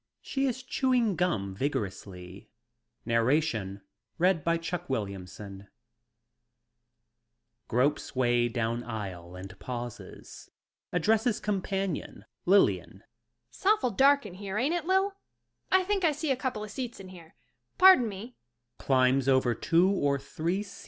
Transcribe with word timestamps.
She 0.19 0.47
is 0.47 0.63
chewing 0.63 1.15
gum 1.15 1.53
vigorously. 1.53 2.49
Maisie 3.05 3.55
at 4.25 4.41
the 4.43 4.89
Movies 4.97 5.65
(Gropes 7.67 8.15
way 8.15 8.47
down 8.47 8.83
aisle 8.83 9.35
and 9.35 9.59
pauses— 9.59 10.49
addresses 10.91 11.39
com 11.39 11.61
panion 11.61 12.23
Lilian.) 12.47 13.03
S'awful 13.51 13.95
dark 13.95 14.25
in 14.25 14.33
here, 14.33 14.57
ain't 14.57 14.73
it, 14.73 14.85
Lil? 14.87 15.13
I 15.71 15.83
think 15.83 16.03
I 16.03 16.13
see 16.13 16.31
a 16.31 16.35
coupla 16.35 16.67
seats 16.71 16.99
in 16.99 17.09
here. 17.09 17.35
Pardon 17.77 18.09
me. 18.09 18.37